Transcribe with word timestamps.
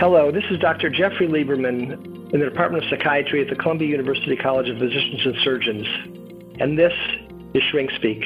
Hello, 0.00 0.32
this 0.32 0.44
is 0.50 0.58
Dr. 0.58 0.88
Jeffrey 0.88 1.28
Lieberman 1.28 2.32
in 2.32 2.40
the 2.40 2.46
Department 2.46 2.82
of 2.82 2.88
Psychiatry 2.88 3.42
at 3.42 3.50
the 3.50 3.54
Columbia 3.54 3.86
University 3.86 4.34
College 4.34 4.70
of 4.70 4.78
Physicians 4.78 5.26
and 5.26 5.34
Surgeons, 5.44 5.86
and 6.58 6.78
this 6.78 6.94
is 7.52 7.62
Shrink 7.64 7.90
Speak. 7.90 8.22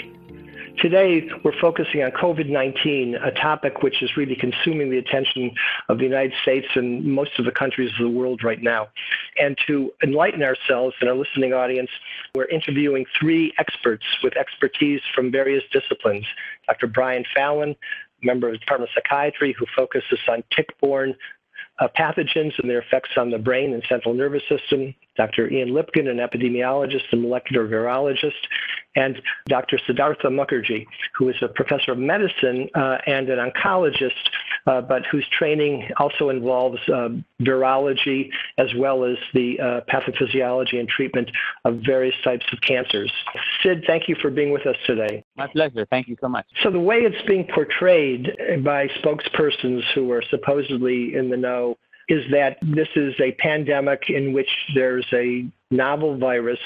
Today, 0.79 1.29
we're 1.43 1.59
focusing 1.61 2.05
on 2.05 2.13
COVID 2.13 2.49
19, 2.49 3.17
a 3.17 3.33
topic 3.33 3.83
which 3.83 4.05
is 4.05 4.17
really 4.17 4.37
consuming 4.37 4.89
the 4.89 4.99
attention 4.99 5.51
of 5.89 5.99
the 5.99 6.05
United 6.05 6.33
States 6.43 6.69
and 6.77 7.05
most 7.05 7.33
of 7.41 7.45
the 7.45 7.51
countries 7.51 7.91
of 7.99 8.05
the 8.05 8.17
world 8.17 8.45
right 8.45 8.63
now. 8.63 8.87
And 9.37 9.59
to 9.67 9.93
enlighten 10.01 10.45
ourselves 10.45 10.95
and 11.01 11.11
our 11.11 11.17
listening 11.17 11.55
audience, 11.55 11.91
we're 12.37 12.45
interviewing 12.45 13.05
three 13.19 13.53
experts 13.59 14.05
with 14.23 14.37
expertise 14.37 15.01
from 15.13 15.33
various 15.33 15.65
disciplines 15.73 16.27
Dr. 16.69 16.87
Brian 16.87 17.25
Fallon, 17.35 17.75
member 18.23 18.49
of 18.49 18.53
the 18.53 18.59
Department 18.59 18.91
of 18.91 19.03
Psychiatry, 19.03 19.55
who 19.59 19.67
focuses 19.77 20.19
on 20.29 20.43
tick 20.55 20.69
borne 20.81 21.15
uh, 21.79 21.89
pathogens 21.99 22.59
and 22.59 22.71
their 22.71 22.81
effects 22.81 23.11
on 23.17 23.31
the 23.31 23.39
brain 23.39 23.73
and 23.75 23.83
central 23.89 24.15
nervous 24.15 24.43
system, 24.49 24.95
Dr. 25.17 25.51
Ian 25.51 25.71
Lipkin, 25.71 26.09
an 26.09 26.19
epidemiologist 26.19 27.05
and 27.13 27.23
molecular 27.23 27.69
virologist, 27.69 28.33
and 28.97 29.21
Dr. 29.49 29.79
Siddhartha 29.87 30.29
Mukherjee, 30.29 30.87
who 31.17 31.29
is 31.29 31.37
a 31.43 31.49
professor 31.49 31.93
of 31.93 31.99
medicine 31.99 32.69
uh, 32.75 32.99
and 33.07 33.29
an 33.29 33.39
oncologist, 33.39 34.13
uh, 34.67 34.81
but 34.81 35.05
whose 35.07 35.27
training 35.37 35.89
also 35.99 36.29
involves 36.31 36.79
uh, 36.89 37.09
virology 37.43 38.31
as 38.59 38.69
well 38.77 39.05
as 39.05 39.17
the 39.35 39.59
uh, 39.61 39.81
pathophysiology 39.93 40.79
and 40.79 40.89
treatment 40.89 41.31
of 41.65 41.81
various 41.85 42.15
types 42.23 42.45
of 42.53 42.61
cancers. 42.61 43.13
Sid, 43.63 43.85
thank 43.87 44.09
you 44.09 44.17
for 44.21 44.31
being 44.31 44.53
with 44.53 44.67
us 44.67 44.77
today. 44.87 45.25
My 45.37 45.47
pleasure. 45.47 45.87
Thank 45.91 46.09
you 46.09 46.17
so 46.21 46.29
much. 46.29 46.47
So, 46.63 46.71
the 46.71 46.81
way 46.81 46.99
it's 46.99 47.27
being 47.27 47.47
portrayed 47.55 48.31
by 48.63 48.89
spokespersons 49.03 49.83
who 49.95 50.11
are 50.13 50.23
supposedly 50.31 51.15
in 51.15 51.31
the 51.31 51.37
know 51.37 51.77
is 52.09 52.23
that 52.31 52.59
this 52.63 52.89
is 52.97 53.15
a 53.21 53.33
pandemic 53.33 54.05
in 54.09 54.33
which 54.33 54.51
there's 54.75 55.07
a 55.13 55.47
novel 55.71 56.19
virus 56.19 56.59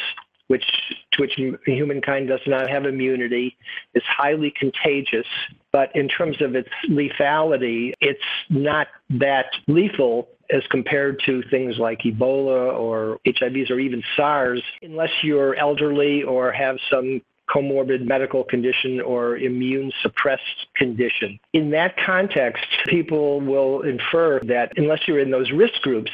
which 0.49 0.65
to 1.13 1.23
which 1.23 1.39
humankind 1.67 2.29
does 2.29 2.41
not 2.47 2.69
have 2.69 2.85
immunity, 2.85 3.57
is 3.95 4.03
highly 4.07 4.53
contagious, 4.59 5.27
but 5.73 5.95
in 5.95 6.09
terms 6.09 6.41
of 6.43 6.55
its 6.55 6.69
lethality, 6.89 7.93
it's 8.01 8.21
not 8.51 8.89
that 9.11 9.47
lethal 9.67 10.29
as 10.51 10.63
compared 10.71 11.21
to 11.27 11.43
things 11.51 11.79
like 11.79 12.01
Ebola 12.01 12.73
or 12.79 13.19
HIVs 13.27 13.71
or 13.71 13.79
even 13.79 14.03
SARS, 14.17 14.63
unless 14.83 15.11
you're 15.23 15.55
elderly 15.57 16.23
or 16.23 16.51
have 16.53 16.77
some 16.91 17.21
comorbid 17.49 18.07
medical 18.07 18.45
condition 18.45 19.01
or 19.01 19.39
immune 19.39 19.93
suppressed 20.03 20.67
condition. 20.77 21.39
In 21.53 21.71
that 21.71 21.97
context, 21.97 22.65
people 22.87 23.41
will 23.41 23.83
infer 23.83 24.41
that 24.41 24.73
unless 24.77 25.07
you're 25.07 25.19
in 25.19 25.31
those 25.31 25.51
risk 25.51 25.81
groups, 25.83 26.13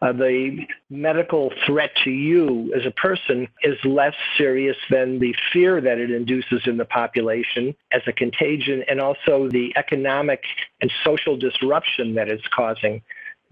uh, 0.00 0.12
the 0.12 0.66
medical 0.90 1.52
threat 1.66 1.90
to 2.04 2.10
you 2.10 2.72
as 2.74 2.86
a 2.86 2.90
person 2.90 3.48
is 3.62 3.76
less 3.84 4.14
serious 4.36 4.76
than 4.90 5.18
the 5.18 5.34
fear 5.52 5.80
that 5.80 5.98
it 5.98 6.10
induces 6.10 6.62
in 6.66 6.76
the 6.76 6.84
population 6.84 7.74
as 7.92 8.02
a 8.06 8.12
contagion 8.12 8.84
and 8.88 9.00
also 9.00 9.48
the 9.48 9.72
economic 9.76 10.42
and 10.80 10.90
social 11.04 11.36
disruption 11.36 12.14
that 12.14 12.28
it's 12.28 12.46
causing. 12.54 13.02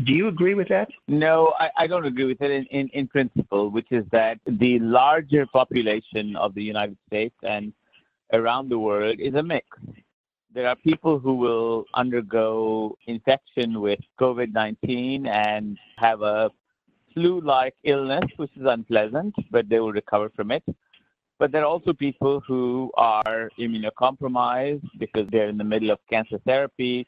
Do 0.04 0.12
you 0.12 0.28
agree 0.28 0.54
with 0.54 0.68
that? 0.68 0.88
No, 1.08 1.52
I, 1.58 1.70
I 1.76 1.86
don't 1.86 2.06
agree 2.06 2.24
with 2.24 2.40
it 2.40 2.50
in, 2.50 2.64
in, 2.66 2.88
in, 2.88 3.06
principle, 3.08 3.70
which 3.70 3.88
is 3.90 4.04
that 4.12 4.38
the 4.46 4.78
larger 4.78 5.46
population 5.46 6.36
of 6.36 6.54
the 6.54 6.62
United 6.62 6.96
States 7.06 7.34
and 7.42 7.72
around 8.32 8.70
the 8.70 8.78
world 8.78 9.20
is 9.20 9.34
a 9.34 9.42
mix. 9.42 9.66
There 10.54 10.68
are 10.68 10.76
people 10.76 11.18
who 11.18 11.34
will 11.34 11.84
undergo 11.94 12.96
infection 13.06 13.80
with 13.80 14.00
COVID 14.18 14.52
19 14.52 15.26
and 15.26 15.76
have 15.98 16.22
a 16.22 16.50
flu 17.12 17.40
like 17.40 17.74
illness, 17.84 18.24
which 18.36 18.50
is 18.56 18.64
unpleasant, 18.66 19.34
but 19.50 19.68
they 19.68 19.80
will 19.80 19.92
recover 19.92 20.30
from 20.34 20.50
it. 20.50 20.64
But 21.38 21.52
there 21.52 21.62
are 21.62 21.66
also 21.66 21.92
people 21.92 22.40
who 22.46 22.90
are 22.96 23.50
immunocompromised 23.58 24.86
because 24.98 25.28
they're 25.30 25.48
in 25.48 25.58
the 25.58 25.64
middle 25.64 25.90
of 25.90 25.98
cancer 26.08 26.38
therapy 26.46 27.06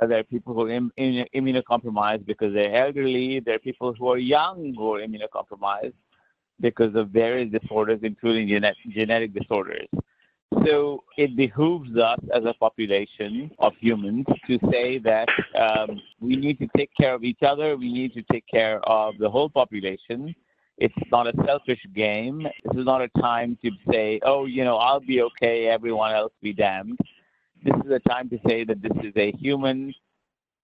there 0.00 0.18
are 0.18 0.24
people 0.24 0.54
who 0.54 0.62
are 0.62 0.70
Im- 0.70 0.92
immunocompromised 0.96 2.26
because 2.26 2.54
they're 2.54 2.74
elderly. 2.74 3.40
There 3.40 3.54
are 3.54 3.58
people 3.58 3.94
who 3.94 4.08
are 4.08 4.18
young 4.18 4.74
who 4.76 4.94
are 4.94 5.00
immunocompromised 5.00 5.92
because 6.60 6.94
of 6.94 7.08
various 7.08 7.50
disorders, 7.50 8.00
including 8.02 8.48
genet- 8.48 8.76
genetic 8.88 9.34
disorders. 9.34 9.88
So 10.66 11.02
it 11.16 11.34
behooves 11.34 11.96
us 11.96 12.20
as 12.34 12.44
a 12.44 12.54
population 12.54 13.50
of 13.58 13.72
humans 13.80 14.26
to 14.46 14.58
say 14.70 14.98
that 14.98 15.28
um, 15.58 16.00
we 16.20 16.36
need 16.36 16.58
to 16.58 16.68
take 16.76 16.90
care 16.98 17.14
of 17.14 17.24
each 17.24 17.42
other. 17.42 17.76
We 17.76 17.92
need 17.92 18.12
to 18.14 18.22
take 18.30 18.46
care 18.46 18.80
of 18.88 19.16
the 19.18 19.30
whole 19.30 19.48
population. 19.48 20.34
It's 20.78 20.94
not 21.10 21.26
a 21.26 21.32
selfish 21.46 21.80
game. 21.94 22.42
This 22.42 22.78
is 22.78 22.84
not 22.84 23.02
a 23.02 23.08
time 23.20 23.58
to 23.64 23.70
say, 23.90 24.20
oh, 24.24 24.44
you 24.44 24.64
know, 24.64 24.76
I'll 24.76 25.00
be 25.00 25.22
okay, 25.22 25.68
everyone 25.68 26.12
else 26.12 26.32
be 26.42 26.52
damned 26.52 26.98
this 27.64 27.74
is 27.84 27.90
a 27.90 28.08
time 28.08 28.28
to 28.30 28.38
say 28.46 28.64
that 28.64 28.82
this 28.82 28.96
is 29.02 29.12
a 29.16 29.32
human 29.32 29.94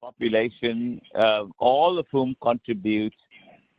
population, 0.01 1.01
uh, 1.15 1.45
all 1.59 1.99
of 1.99 2.07
whom 2.11 2.37
contribute 2.43 3.15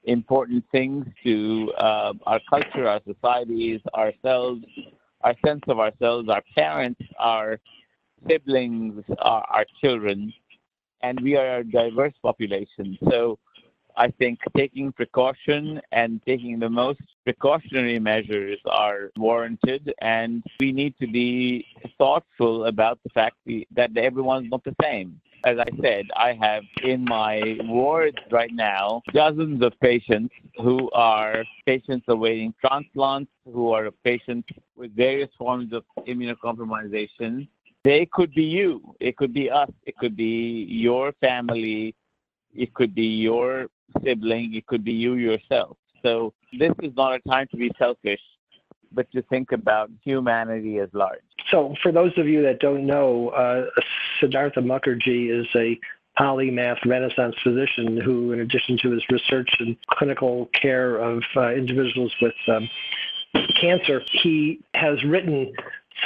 important 0.05 0.63
things 0.71 1.05
to 1.23 1.71
uh, 1.77 2.13
our 2.25 2.39
culture, 2.49 2.87
our 2.87 3.01
societies, 3.05 3.81
ourselves, 3.93 4.63
our 5.21 5.35
sense 5.45 5.61
of 5.67 5.79
ourselves, 5.79 6.29
our 6.29 6.43
parents, 6.57 7.01
our 7.19 7.59
siblings, 8.27 9.03
our, 9.19 9.45
our 9.49 9.65
children, 9.81 10.33
and 11.03 11.19
we 11.21 11.35
are 11.35 11.57
a 11.57 11.63
diverse 11.63 12.13
population. 12.21 12.97
So 13.09 13.37
I 13.99 14.11
think 14.11 14.39
taking 14.55 14.93
precaution 14.93 15.81
and 15.91 16.21
taking 16.25 16.57
the 16.57 16.69
most 16.69 17.01
precautionary 17.25 17.99
measures 17.99 18.57
are 18.65 19.11
warranted, 19.17 19.93
and 20.01 20.41
we 20.57 20.71
need 20.71 20.95
to 21.01 21.07
be 21.07 21.65
thoughtful 21.97 22.65
about 22.67 22.97
the 23.03 23.09
fact 23.09 23.35
that 23.75 23.97
everyone's 23.97 24.49
not 24.49 24.63
the 24.63 24.73
same. 24.81 25.19
As 25.43 25.57
I 25.57 25.67
said, 25.81 26.05
I 26.15 26.31
have 26.39 26.63
in 26.81 27.03
my 27.03 27.57
wards 27.63 28.17
right 28.31 28.53
now 28.53 29.01
dozens 29.13 29.61
of 29.61 29.73
patients 29.81 30.33
who 30.57 30.89
are 30.91 31.43
patients 31.65 32.05
awaiting 32.07 32.53
transplants, 32.61 33.31
who 33.43 33.71
are 33.73 33.91
patients 34.05 34.47
with 34.77 34.95
various 34.95 35.29
forms 35.37 35.73
of 35.73 35.83
immunocompromisation. 36.07 37.49
They 37.83 38.05
could 38.05 38.33
be 38.33 38.43
you, 38.43 38.95
it 39.01 39.17
could 39.17 39.33
be 39.33 39.49
us, 39.49 39.71
it 39.85 39.97
could 39.97 40.15
be 40.15 40.65
your 40.69 41.13
family, 41.19 41.95
it 42.53 42.73
could 42.73 42.93
be 42.95 43.05
your 43.05 43.67
sibling, 44.03 44.53
it 44.55 44.67
could 44.67 44.83
be 44.83 44.93
you 44.93 45.13
yourself. 45.13 45.77
So 46.03 46.33
this 46.57 46.71
is 46.81 46.93
not 46.95 47.13
a 47.13 47.19
time 47.29 47.47
to 47.51 47.57
be 47.57 47.71
selfish, 47.77 48.21
but 48.91 49.11
to 49.11 49.21
think 49.23 49.51
about 49.51 49.89
humanity 50.03 50.79
as 50.79 50.89
large. 50.93 51.19
So 51.51 51.75
for 51.81 51.91
those 51.91 52.11
of 52.17 52.27
you 52.27 52.41
that 52.43 52.59
don't 52.59 52.85
know, 52.85 53.29
uh, 53.29 53.65
Siddhartha 54.19 54.61
Mukherjee 54.61 55.41
is 55.41 55.47
a 55.55 55.79
polymath 56.19 56.83
Renaissance 56.85 57.35
physician 57.43 57.97
who, 57.97 58.33
in 58.33 58.41
addition 58.41 58.77
to 58.81 58.91
his 58.91 59.03
research 59.09 59.49
and 59.59 59.77
clinical 59.91 60.49
care 60.59 60.97
of 60.97 61.23
uh, 61.35 61.53
individuals 61.53 62.13
with 62.21 62.33
um, 62.47 62.69
cancer, 63.59 64.01
he 64.11 64.59
has 64.73 65.03
written 65.03 65.53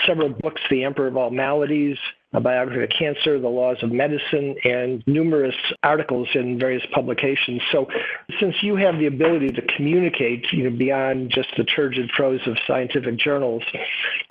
several 0.06 0.30
books, 0.30 0.62
The 0.70 0.84
Emperor 0.84 1.08
of 1.08 1.18
All 1.18 1.32
Maladies, 1.32 1.98
a 2.34 2.40
biography 2.40 2.84
of 2.84 2.90
cancer, 2.90 3.40
the 3.40 3.48
laws 3.48 3.78
of 3.84 3.92
medicine, 3.92 4.56
and 4.64 5.04
numerous 5.06 5.56
articles 5.84 6.28
in 6.34 6.58
various 6.58 6.84
publications. 6.92 7.62
So, 7.72 7.88
since 8.40 8.56
you 8.62 8.76
have 8.76 8.98
the 8.98 9.06
ability 9.06 9.50
to 9.52 9.62
communicate 9.76 10.46
you 10.52 10.70
know, 10.70 10.76
beyond 10.76 11.30
just 11.30 11.50
the 11.58 11.64
turgid 11.64 12.10
prose 12.10 12.42
of 12.48 12.58
scientific 12.66 13.18
journals, 13.18 13.64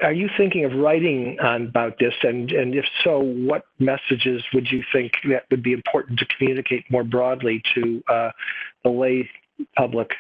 are 0.03 0.13
you 0.13 0.29
thinking 0.37 0.65
of 0.65 0.73
writing 0.73 1.39
on, 1.41 1.67
about 1.67 1.99
this? 1.99 2.15
And, 2.23 2.51
and 2.51 2.75
if 2.75 2.85
so, 3.05 3.21
what 3.21 3.65
messages 3.79 4.43
would 4.53 4.71
you 4.71 4.83
think 4.93 5.13
that 5.29 5.45
would 5.51 5.63
be 5.63 5.73
important 5.73 6.19
to 6.19 6.27
communicate 6.37 6.85
more 6.91 7.05
broadly 7.05 7.63
to 7.75 8.03
uh, 8.09 8.31
the 8.83 8.91
lay 8.91 9.29
public? 9.77 10.11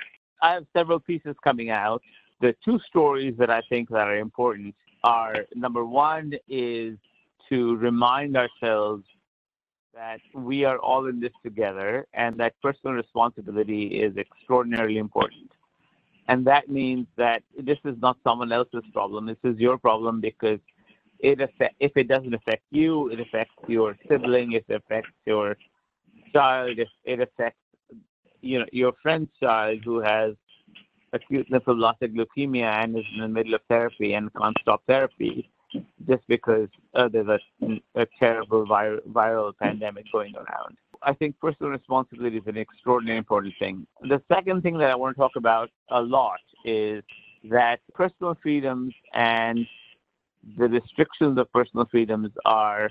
I 0.40 0.52
have 0.52 0.67
several 0.73 1.00
pieces 1.00 1.35
coming 1.43 1.70
out. 1.70 2.02
The 2.40 2.55
two 2.64 2.78
stories 2.88 3.35
that 3.38 3.50
I 3.50 3.62
think 3.69 3.88
that 3.90 4.08
are 4.08 4.19
important 4.19 4.75
are 5.05 5.46
number 5.55 5.85
one 5.85 6.35
is 6.49 6.96
to 7.52 7.76
remind 7.76 8.34
ourselves 8.34 9.04
that 9.94 10.20
we 10.34 10.64
are 10.64 10.78
all 10.78 11.06
in 11.06 11.20
this 11.20 11.32
together 11.44 12.06
and 12.14 12.38
that 12.38 12.54
personal 12.62 12.94
responsibility 12.94 14.00
is 14.00 14.16
extraordinarily 14.16 14.96
important. 14.96 15.52
And 16.28 16.46
that 16.46 16.70
means 16.70 17.06
that 17.19 17.43
this 17.60 17.76
is 17.84 17.96
not 18.00 18.16
someone 18.25 18.52
else's 18.52 18.84
problem. 18.94 19.26
This 19.26 19.44
is 19.44 19.58
your 19.58 19.76
problem 19.76 20.19
because 20.22 20.60
it 21.19 21.43
affect, 21.43 21.75
if 21.78 21.93
it 21.94 22.08
doesn't 22.08 22.32
affect 22.32 22.62
you, 22.70 23.08
it 23.08 23.20
affects 23.20 23.54
your 23.69 23.99
sibling, 24.08 24.52
it 24.52 24.64
affects 24.70 25.12
your 25.26 25.58
child, 26.32 26.78
it, 27.04 27.20
affects 27.20 27.58
you 28.40 28.60
know 28.60 28.66
your 28.72 28.93
friend's 29.02 29.31
child 29.38 29.81
who 29.84 30.00
has 30.00 30.32
acute 31.12 31.50
lymphoblastic 31.50 32.16
leukemia 32.16 32.82
and 32.82 32.96
is 32.96 33.04
in 33.14 33.20
the 33.20 33.28
middle 33.28 33.54
of 33.54 33.60
therapy 33.69 34.14
and 34.14 34.32
can't 34.34 34.56
stop 34.62 34.82
therapy 34.87 35.51
just 36.08 36.26
because 36.28 36.69
uh, 36.94 37.08
there's 37.08 37.28
a, 37.28 37.80
a 37.94 38.06
terrible 38.19 38.66
vir- 38.66 39.00
viral 39.10 39.52
pandemic 39.56 40.06
going 40.12 40.34
around. 40.36 40.76
I 41.02 41.12
think 41.14 41.38
personal 41.40 41.72
responsibility 41.72 42.36
is 42.36 42.46
an 42.46 42.56
extraordinarily 42.56 43.19
important 43.19 43.54
thing. 43.58 43.86
The 44.02 44.22
second 44.32 44.62
thing 44.62 44.78
that 44.78 44.90
I 44.90 44.94
want 44.94 45.16
to 45.16 45.20
talk 45.20 45.32
about 45.36 45.70
a 45.90 46.00
lot 46.00 46.40
is 46.64 47.02
that 47.50 47.80
personal 47.94 48.36
freedoms 48.40 48.94
and 49.12 49.66
the 50.58 50.69
restrictions 50.69 51.38
of 51.38 51.52
personal 51.52 51.86
freedoms 51.90 52.30
are 52.44 52.90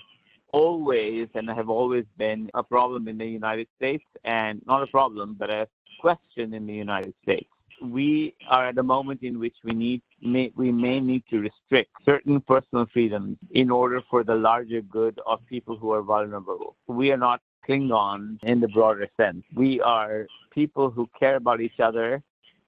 always 0.53 1.27
and 1.35 1.49
have 1.49 1.69
always 1.69 2.05
been 2.17 2.49
a 2.53 2.63
problem 2.63 3.07
in 3.07 3.17
the 3.17 3.25
United 3.25 3.67
States, 3.77 4.03
and 4.25 4.61
not 4.65 4.83
a 4.83 4.87
problem, 4.87 5.35
but 5.39 5.49
a 5.49 5.67
question 5.99 6.53
in 6.53 6.65
the 6.65 6.73
United 6.73 7.13
States. 7.23 7.49
We 7.81 8.35
are 8.47 8.67
at 8.67 8.77
a 8.77 8.83
moment 8.83 9.23
in 9.23 9.39
which 9.39 9.55
we 9.63 9.73
need 9.73 10.01
may, 10.21 10.51
we 10.55 10.71
may 10.71 10.99
need 10.99 11.23
to 11.29 11.39
restrict 11.39 11.91
certain 12.05 12.39
personal 12.41 12.85
freedoms 12.93 13.37
in 13.51 13.71
order 13.71 14.01
for 14.09 14.23
the 14.23 14.35
larger 14.35 14.81
good 14.81 15.19
of 15.25 15.39
people 15.47 15.77
who 15.77 15.91
are 15.91 16.03
vulnerable. 16.03 16.75
We 16.87 17.11
are 17.11 17.17
not 17.17 17.41
Klingon 17.67 18.37
in 18.43 18.59
the 18.59 18.67
broader 18.67 19.07
sense. 19.17 19.43
We 19.55 19.81
are 19.81 20.27
people 20.51 20.89
who 20.89 21.09
care 21.19 21.35
about 21.35 21.61
each 21.61 21.79
other 21.79 22.23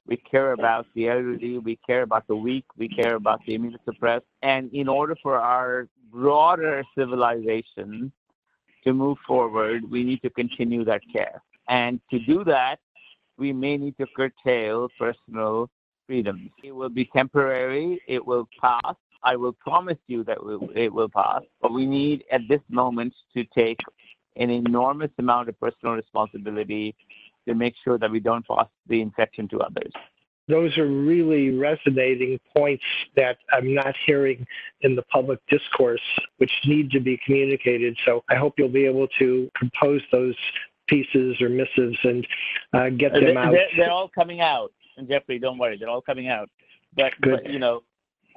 we 0.06 0.18
care 0.18 0.52
about 0.52 0.86
the 0.96 1.10
elderly, 1.10 1.58
we 1.60 1.78
care 1.78 2.02
about 2.02 2.28
the 2.28 2.36
weak, 2.36 2.66
we 2.78 2.90
care 2.90 3.16
about 3.16 3.40
the 3.46 3.58
immunosuppressed. 3.58 4.24
And 4.42 4.74
in 4.74 4.88
order 4.88 5.16
for 5.24 5.40
our 5.40 5.88
broader 6.12 6.84
civilization 6.98 8.12
to 8.84 8.94
move 8.94 9.18
forward, 9.26 9.90
we 9.90 10.04
need 10.04 10.22
to 10.24 10.30
continue 10.30 10.84
that 10.86 11.02
care. 11.12 11.42
And 11.70 12.02
to 12.12 12.20
do 12.20 12.44
that, 12.44 12.80
we 13.38 13.54
may 13.54 13.78
need 13.78 13.98
to 13.98 14.08
curtail 14.16 14.90
personal 14.98 15.70
freedoms. 16.08 16.50
It 16.64 16.72
will 16.72 16.90
be 16.90 17.06
temporary, 17.06 18.02
it 18.08 18.26
will 18.26 18.48
pass. 18.60 18.96
I 19.24 19.36
will 19.38 19.54
promise 19.54 19.98
you 20.08 20.24
that 20.26 20.38
it 20.76 20.94
will 20.94 21.10
pass, 21.10 21.44
but 21.62 21.72
we 21.74 21.86
need 21.86 22.26
at 22.32 22.42
this 22.50 22.62
moment 22.70 23.14
to 23.36 23.46
take 23.56 23.80
an 24.36 24.50
enormous 24.50 25.12
amount 25.18 25.48
of 25.48 25.60
personal 25.60 25.96
responsibility 25.96 26.96
to 27.48 27.56
make 27.56 27.76
sure 27.84 27.98
that 27.98 28.12
we 28.12 28.20
don't 28.20 28.46
pass 28.48 28.68
the 28.88 29.02
infection 29.02 29.48
to 29.50 29.60
others. 29.60 29.92
Those 30.50 30.78
are 30.78 30.88
really 30.88 31.52
resonating 31.52 32.38
points 32.54 32.84
that 33.16 33.38
I'm 33.54 33.74
not 33.74 33.96
hearing 34.06 34.46
in 34.82 34.94
the 34.94 35.04
public 35.04 35.40
discourse, 35.50 36.02
which 36.38 36.52
need 36.66 36.92
to 36.92 37.00
be 37.00 37.18
communicated. 37.26 37.98
So 38.04 38.26
I 38.30 38.36
hope 38.36 38.56
you'll 38.58 38.68
be 38.68 38.86
able 38.86 39.08
to 39.20 39.50
compose 39.58 40.02
those 40.12 40.36
pieces 40.88 41.42
or 41.42 41.50
missives 41.50 41.98
and 42.04 42.28
uh, 42.74 42.90
get 42.90 43.14
them 43.14 43.38
out. 43.38 43.52
They're, 43.52 43.68
they're, 43.78 43.92
all 43.92 44.10
coming 44.10 44.42
out. 44.42 44.72
And 44.98 45.08
Jeffrey, 45.08 45.40
don't 45.40 45.58
worry, 45.58 45.78
they're 45.78 45.90
all 45.90 46.02
coming 46.02 46.30
out. 46.30 46.50
But, 46.96 47.14
but 47.22 47.50
you 47.50 47.60
know, 47.60 47.84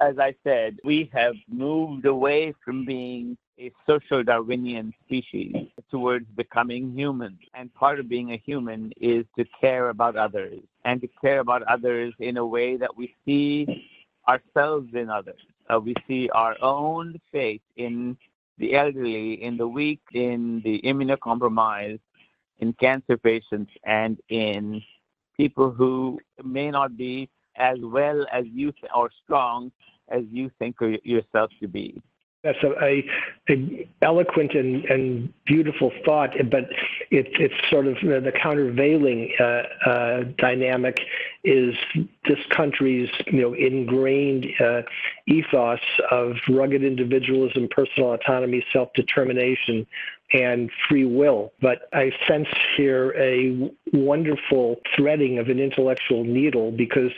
as 0.01 0.17
I 0.19 0.35
said, 0.43 0.77
we 0.83 1.09
have 1.13 1.35
moved 1.49 2.05
away 2.05 2.53
from 2.63 2.85
being 2.85 3.37
a 3.59 3.71
social 3.87 4.23
Darwinian 4.23 4.93
species 5.05 5.53
towards 5.89 6.25
becoming 6.35 6.93
human. 6.93 7.37
And 7.53 7.73
part 7.73 7.99
of 7.99 8.07
being 8.07 8.31
a 8.31 8.37
human 8.37 8.91
is 8.99 9.25
to 9.37 9.45
care 9.59 9.89
about 9.89 10.15
others 10.15 10.59
and 10.85 11.01
to 11.01 11.07
care 11.21 11.39
about 11.39 11.63
others 11.63 12.13
in 12.19 12.37
a 12.37 12.45
way 12.45 12.77
that 12.77 12.95
we 12.95 13.15
see 13.25 13.87
ourselves 14.27 14.89
in 14.93 15.09
others. 15.09 15.41
Uh, 15.69 15.79
we 15.79 15.95
see 16.07 16.29
our 16.29 16.55
own 16.61 17.19
faith 17.31 17.61
in 17.75 18.17
the 18.57 18.75
elderly, 18.75 19.43
in 19.43 19.57
the 19.57 19.67
weak, 19.67 20.01
in 20.13 20.61
the 20.63 20.81
immunocompromised, 20.83 21.99
in 22.59 22.73
cancer 22.73 23.17
patients, 23.17 23.71
and 23.83 24.19
in 24.29 24.81
people 25.37 25.71
who 25.71 26.19
may 26.43 26.71
not 26.71 26.97
be 26.97 27.29
as 27.55 27.77
well 27.81 28.25
as 28.31 28.45
you 28.53 28.73
or 28.95 29.09
strong 29.23 29.71
as 30.09 30.23
you 30.31 30.49
think 30.59 30.75
yourself 31.03 31.51
to 31.59 31.67
be. 31.67 32.01
That's 32.43 32.59
a, 32.63 32.71
a, 32.81 33.03
a 33.49 33.89
eloquent 34.01 34.53
and, 34.53 34.85
and, 34.85 35.33
beautiful 35.45 35.91
thought, 36.05 36.29
but 36.51 36.65
it, 37.09 37.27
it's 37.39 37.53
sort 37.69 37.87
of 37.87 37.95
the 37.95 38.31
countervailing 38.31 39.33
uh, 39.39 39.63
uh, 39.89 40.23
dynamic 40.37 40.97
is 41.43 41.73
this 42.25 42.37
country's 42.51 43.09
you 43.25 43.41
know 43.41 43.53
ingrained 43.53 44.45
uh, 44.61 44.83
ethos 45.25 45.79
of 46.11 46.35
rugged 46.47 46.83
individualism, 46.83 47.67
personal 47.69 48.13
autonomy, 48.13 48.63
self-determination, 48.71 49.87
and 50.33 50.69
free 50.89 51.05
will. 51.05 51.53
But 51.61 51.89
I 51.93 52.11
sense 52.27 52.47
here 52.75 53.13
a 53.17 53.71
wonderful 53.93 54.77
threading 54.95 55.39
of 55.39 55.49
an 55.49 55.59
intellectual 55.59 56.23
needle 56.23 56.71
because 56.71 57.11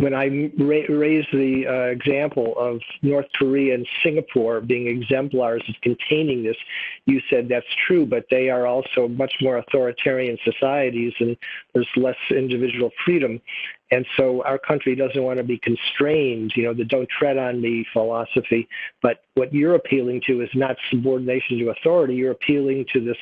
when 0.00 0.14
I 0.14 0.50
ra- 0.58 0.88
raised 0.88 1.28
the 1.30 1.66
uh, 1.68 1.72
example 1.92 2.54
of 2.58 2.80
North 3.02 3.26
Korea 3.38 3.74
and 3.74 3.86
Singapore 4.02 4.62
being 4.62 4.86
exemplars 4.86 5.62
of 5.68 5.74
containing 5.82 6.42
this, 6.42 6.56
you 7.04 7.20
said 7.28 7.48
that's 7.50 7.66
true, 7.86 8.06
but 8.06 8.24
they 8.30 8.48
are 8.48 8.66
also 8.66 9.08
much 9.08 9.34
more 9.42 9.58
authoritarian 9.58 10.38
societies 10.42 11.12
and 11.20 11.36
there's 11.74 11.88
less 11.96 12.16
individual 12.30 12.90
freedom. 13.04 13.42
And 13.90 14.06
so 14.16 14.42
our 14.44 14.58
country 14.58 14.96
doesn't 14.96 15.22
want 15.22 15.36
to 15.36 15.44
be 15.44 15.58
constrained, 15.58 16.52
you 16.56 16.62
know, 16.62 16.72
the 16.72 16.84
don't 16.84 17.08
tread 17.08 17.36
on 17.36 17.60
me 17.60 17.84
philosophy. 17.92 18.68
But 19.02 19.24
what 19.34 19.52
you're 19.52 19.74
appealing 19.74 20.22
to 20.28 20.40
is 20.40 20.48
not 20.54 20.76
subordination 20.90 21.58
to 21.58 21.70
authority, 21.70 22.14
you're 22.14 22.32
appealing 22.32 22.86
to 22.94 23.04
this 23.04 23.18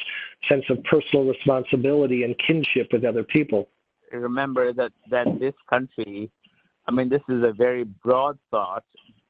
sense 0.49 0.65
of 0.71 0.85
personal 0.85 1.25
responsibility 1.25 2.23
and 2.23 2.37
kinship 2.39 2.93
with 2.93 3.05
other 3.05 3.25
people. 3.25 3.69
Remember 4.13 4.73
that, 4.73 4.93
that 5.11 5.27
this 5.39 5.55
country 5.69 6.31
I 6.89 6.91
mean, 6.91 7.11
this 7.11 7.23
is 7.29 7.45
a 7.45 7.53
very 7.53 7.85
broad 7.85 8.39
thought 8.51 8.85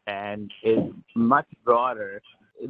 and 0.06 0.50
is 0.62 0.78
much 1.16 1.48
broader. 1.64 2.22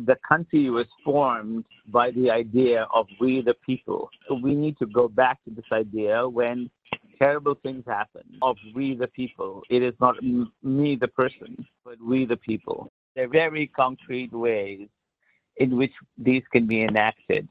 The 0.06 0.16
country 0.26 0.70
was 0.70 0.86
formed 1.04 1.66
by 1.88 2.10
the 2.10 2.30
idea 2.30 2.88
of 2.94 3.06
we 3.20 3.42
the 3.42 3.54
people. 3.66 4.08
So 4.26 4.34
we 4.34 4.54
need 4.54 4.78
to 4.78 4.86
go 4.86 5.06
back 5.06 5.44
to 5.44 5.50
this 5.50 5.66
idea 5.72 6.26
when 6.26 6.70
terrible 7.18 7.54
things 7.62 7.84
happen 7.86 8.22
of 8.40 8.56
we 8.74 8.94
the 8.94 9.08
people. 9.08 9.62
It 9.68 9.82
is 9.82 9.92
not 10.00 10.16
me 10.62 10.96
the 10.96 11.08
person, 11.08 11.66
but 11.84 12.00
we 12.00 12.24
the 12.24 12.38
people. 12.38 12.90
There 13.14 13.26
are 13.26 13.28
very 13.28 13.66
concrete 13.66 14.32
ways 14.32 14.88
in 15.58 15.76
which 15.76 15.92
these 16.16 16.44
can 16.50 16.66
be 16.66 16.82
enacted. 16.82 17.46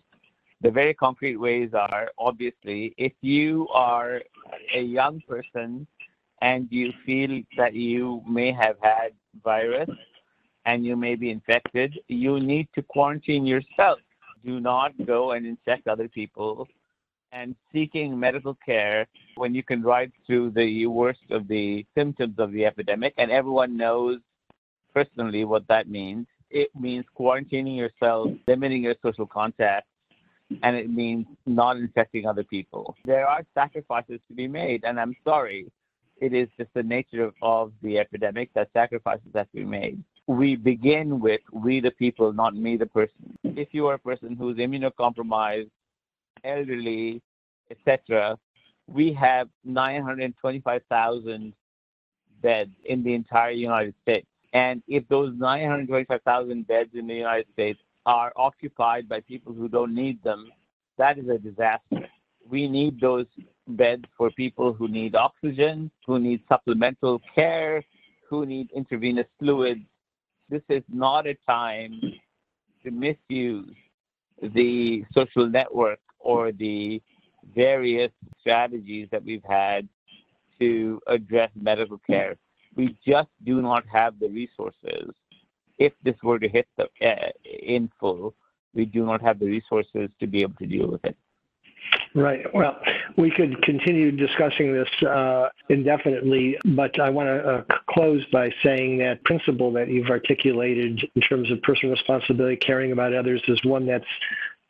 The 0.62 0.72
very 0.72 0.96
concrete 0.96 1.38
ways 1.38 1.70
are 1.76 2.10
obviously 2.18 2.96
if 2.98 3.14
you 3.22 3.68
are 3.70 4.24
a 4.74 4.82
young 4.82 5.22
person 5.28 5.86
and 6.42 6.68
you 6.72 6.94
feel 7.06 7.42
that 7.58 7.74
you 7.74 8.22
may 8.28 8.52
have 8.52 8.76
had 8.82 9.14
virus 9.44 9.90
and 10.66 10.86
you 10.86 10.96
may 10.96 11.16
be 11.16 11.30
infected, 11.32 11.98
you 12.08 12.40
need 12.40 12.68
to 12.76 12.82
quarantine 12.84 13.46
yourself. 13.46 14.00
Do 14.46 14.60
not 14.60 14.92
go 15.06 15.32
and 15.32 15.46
infect 15.46 15.88
other 15.88 16.08
people. 16.08 16.68
And 17.32 17.56
seeking 17.74 18.18
medical 18.18 18.58
care 18.66 19.08
when 19.36 19.54
you 19.54 19.62
can 19.62 19.82
ride 19.82 20.12
through 20.26 20.52
the 20.52 20.86
worst 20.88 21.20
of 21.30 21.48
the 21.48 21.86
symptoms 21.96 22.36
of 22.38 22.52
the 22.52 22.66
epidemic, 22.66 23.14
and 23.18 23.30
everyone 23.32 23.76
knows 23.76 24.20
personally 24.94 25.44
what 25.44 25.68
that 25.68 25.90
means. 25.90 26.26
It 26.50 26.70
means 26.80 27.06
quarantining 27.20 27.76
yourself, 27.78 28.32
limiting 28.48 28.84
your 28.84 28.96
social 29.04 29.28
contact, 29.28 29.88
and 30.64 30.78
it 30.78 30.90
means 30.90 31.26
not 31.46 31.76
infecting 31.76 32.26
other 32.26 32.44
people. 32.44 32.96
There 33.04 33.28
are 33.28 33.44
sacrifices 33.54 34.22
to 34.30 34.34
be 34.34 34.48
made, 34.48 34.86
and 34.86 34.98
I'm 34.98 35.16
sorry, 35.26 35.68
it 36.20 36.34
is 36.34 36.48
just 36.58 36.74
the 36.74 36.84
nature 36.84 37.32
of, 37.42 37.72
the 37.82 38.00
epidemic 38.00 38.50
that 38.54 38.70
sacrifices 38.74 39.28
have 39.36 39.50
to 39.52 39.58
be 39.58 39.66
made. 39.66 40.04
We 40.28 40.56
begin 40.56 41.20
with 41.20 41.42
we 41.52 41.80
the 41.80 41.92
people, 41.92 42.34
not 42.34 42.56
me 42.56 42.76
the 42.76 42.86
person. 42.86 43.38
If 43.44 43.70
you 43.72 43.88
are 43.88 43.96
a 43.96 44.00
person 44.00 44.36
who's 44.36 44.58
immunocompromised, 44.58 45.70
elderly, 46.44 47.22
etc., 47.72 48.38
we 48.88 49.14
have 49.14 49.50
925,000 49.66 51.54
beds 52.42 52.72
in 52.86 53.04
the 53.04 53.14
entire 53.14 53.52
United 53.52 53.94
States. 54.02 54.28
And 54.54 54.82
if 54.88 55.08
those 55.10 55.34
925,000 55.38 56.68
beds 56.68 56.92
in 56.94 57.08
the 57.08 57.16
United 57.16 57.48
States 57.54 57.80
are 58.06 58.32
occupied 58.36 59.10
by 59.10 59.20
people 59.22 59.54
who 59.54 59.68
don't 59.68 59.94
need 59.94 60.24
them, 60.24 60.52
that 60.98 61.18
is 61.18 61.28
a 61.28 61.38
disaster. 61.38 62.08
We 62.50 62.68
need 62.68 63.00
those 63.00 63.26
beds 63.68 64.06
for 64.18 64.32
people 64.32 64.74
who 64.74 64.88
need 64.88 65.16
oxygen, 65.16 65.92
who 66.06 66.20
need 66.20 66.42
supplemental 66.48 67.22
care, 67.36 67.84
who 68.30 68.46
need 68.46 68.72
intravenous 68.72 69.28
fluids. 69.40 69.82
This 70.50 70.62
is 70.70 70.84
not 70.88 71.28
a 71.28 71.36
time 71.46 72.02
to 72.84 72.92
misuse 72.92 73.76
the 74.42 75.04
social 75.14 75.48
network 75.48 76.00
or 76.20 76.52
the 76.52 77.02
various 77.56 78.12
strategies 78.40 79.08
that 79.12 79.24
we've 79.24 79.44
had 79.44 79.88
to 80.60 81.02
address 81.08 81.50
medical 81.56 82.00
care. 82.00 82.36
We 82.76 82.98
just 83.06 83.30
do 83.44 83.62
not 83.62 83.86
have 83.92 84.20
the 84.20 84.30
resources. 84.30 85.12
If 85.78 85.94
this 86.04 86.16
were 86.24 86.40
to 86.40 86.48
hit 86.48 86.68
the, 86.78 86.88
uh, 87.02 87.30
in 87.44 87.92
full, 88.00 88.34
we 88.74 88.86
do 88.86 89.06
not 89.06 89.22
have 89.22 89.40
the 89.40 89.46
resources 89.46 90.10
to 90.20 90.28
be 90.28 90.42
able 90.42 90.56
to 90.56 90.66
deal 90.66 90.88
with 90.88 91.04
it. 91.06 91.18
Right. 92.14 92.52
Well, 92.54 92.80
we 93.16 93.30
could 93.30 93.62
continue 93.62 94.12
discussing 94.12 94.74
this 94.74 94.90
uh, 95.08 95.50
indefinitely, 95.70 96.58
but 96.66 97.00
I 97.00 97.10
want 97.10 97.28
to 97.28 97.50
uh, 97.50 97.64
close 97.90 98.26
by 98.32 98.50
saying 98.64 98.98
that 99.00 99.24
principle 99.24 99.72
that 99.74 99.88
you've 99.90 100.10
articulated 100.10 101.08
in 101.16 101.22
terms 101.22 101.52
of 101.52 101.62
personal 101.62 101.94
responsibility, 101.94 102.56
caring 102.56 102.92
about 102.92 103.14
others, 103.14 103.42
is 103.48 103.60
one 103.64 103.86
that's 103.86 104.06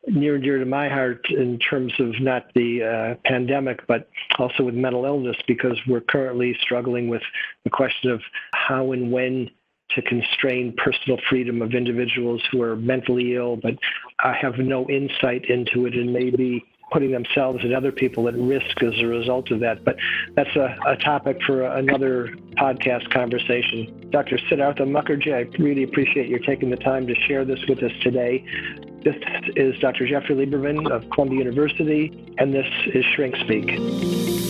near 0.08 0.36
and 0.36 0.44
dear 0.44 0.60
to 0.60 0.66
my 0.66 0.90
heart 0.90 1.26
in 1.30 1.58
terms 1.60 1.94
of 2.00 2.20
not 2.22 2.48
the 2.54 2.84
uh, 2.84 3.16
pandemic, 3.26 3.86
but 3.88 4.10
also 4.40 4.64
with 4.64 4.76
mental 4.76 5.06
illness, 5.06 5.38
because 5.48 5.78
we're 5.88 6.02
currently 6.02 6.58
struggling 6.62 7.08
with 7.08 7.22
the 7.64 7.70
question 7.70 8.12
of 8.12 8.22
how 8.54 8.92
and 8.92 9.12
when 9.12 9.50
to 9.92 10.02
constrain 10.02 10.74
personal 10.78 11.18
freedom 11.30 11.62
of 11.62 11.74
individuals 11.74 12.42
who 12.52 12.62
are 12.62 12.76
mentally 12.76 13.36
ill 13.36 13.56
but 13.56 13.74
I 14.20 14.34
have 14.34 14.58
no 14.58 14.86
insight 14.90 15.46
into 15.46 15.86
it 15.86 15.94
and 15.94 16.12
may 16.12 16.30
be 16.30 16.62
putting 16.92 17.12
themselves 17.12 17.64
and 17.64 17.74
other 17.74 17.92
people 17.92 18.28
at 18.28 18.36
risk 18.36 18.82
as 18.82 18.94
a 19.00 19.06
result 19.06 19.52
of 19.52 19.60
that. 19.60 19.84
But 19.84 19.98
that's 20.36 20.56
a, 20.56 20.78
a 20.86 20.96
topic 20.98 21.38
for 21.46 21.64
another 21.64 22.34
podcast 22.56 23.10
conversation. 23.12 24.10
Dr. 24.10 24.38
Siddhartha 24.50 24.84
Mukherjee, 24.84 25.34
I 25.34 25.62
really 25.62 25.84
appreciate 25.84 26.30
you 26.30 26.40
taking 26.40 26.70
the 26.70 26.78
time 26.78 27.08
to 27.08 27.16
share 27.28 27.44
this 27.46 27.60
with 27.68 27.84
us 27.84 27.92
today. 28.02 28.44
This 29.04 29.16
is 29.56 29.78
Dr. 29.80 30.08
Jeffrey 30.08 30.36
Lieberman 30.36 30.90
of 30.90 31.10
Columbia 31.12 31.40
University, 31.40 32.34
and 32.38 32.54
this 32.54 32.68
is 32.94 33.06
Shrink 33.16 33.36
Speak. 33.38 34.47